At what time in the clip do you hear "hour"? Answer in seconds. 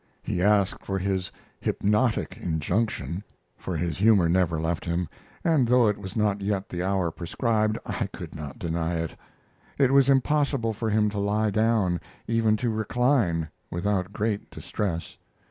6.81-7.11